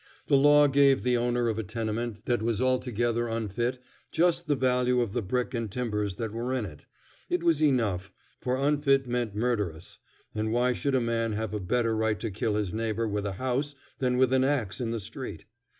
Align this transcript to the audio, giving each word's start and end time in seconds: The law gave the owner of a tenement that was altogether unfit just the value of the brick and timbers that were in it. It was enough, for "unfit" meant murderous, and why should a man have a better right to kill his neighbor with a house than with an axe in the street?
The 0.25 0.35
law 0.35 0.65
gave 0.65 1.03
the 1.03 1.15
owner 1.15 1.47
of 1.47 1.59
a 1.59 1.63
tenement 1.63 2.25
that 2.25 2.41
was 2.41 2.59
altogether 2.59 3.27
unfit 3.27 3.77
just 4.11 4.47
the 4.47 4.55
value 4.55 4.99
of 4.99 5.13
the 5.13 5.21
brick 5.21 5.53
and 5.53 5.69
timbers 5.71 6.15
that 6.15 6.31
were 6.31 6.55
in 6.55 6.65
it. 6.65 6.87
It 7.29 7.43
was 7.43 7.61
enough, 7.61 8.11
for 8.41 8.55
"unfit" 8.57 9.05
meant 9.05 9.35
murderous, 9.35 9.99
and 10.33 10.51
why 10.51 10.73
should 10.73 10.95
a 10.95 11.01
man 11.01 11.33
have 11.33 11.53
a 11.53 11.59
better 11.59 11.95
right 11.95 12.19
to 12.19 12.31
kill 12.31 12.55
his 12.55 12.73
neighbor 12.73 13.07
with 13.07 13.27
a 13.27 13.33
house 13.33 13.75
than 13.99 14.17
with 14.17 14.33
an 14.33 14.43
axe 14.43 14.81
in 14.81 14.89
the 14.89 14.99
street? 14.99 15.45